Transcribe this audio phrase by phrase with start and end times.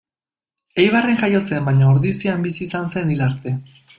[0.83, 3.57] Eibarren jaio zen baina Ordizian bizi izan zen hil arte.